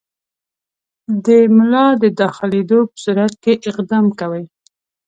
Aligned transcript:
د 1.25 1.27
ملا 1.55 1.87
د 2.03 2.03
داخلېدلو 2.21 2.79
په 2.91 2.97
صورت 3.03 3.33
کې 3.43 3.53
اقدام 3.69 4.05
کوئ. 4.19 4.43